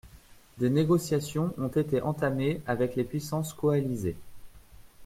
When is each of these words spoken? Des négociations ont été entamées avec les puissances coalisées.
Des 0.57 0.71
négociations 0.71 1.53
ont 1.59 1.67
été 1.67 2.01
entamées 2.01 2.59
avec 2.65 2.95
les 2.95 3.03
puissances 3.03 3.53
coalisées. 3.53 4.15